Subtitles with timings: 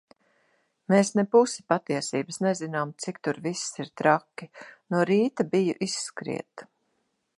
[0.93, 4.49] Mēs ne pusi patiesības nezinām, cik tur viss ir traki.
[4.95, 6.67] No rīta biju izskriet.